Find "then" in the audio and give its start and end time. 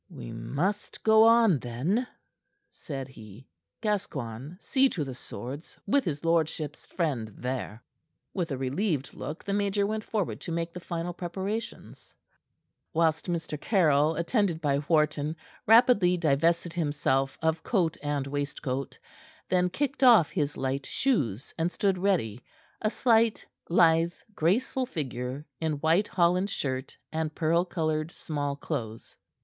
1.59-2.07, 19.49-19.69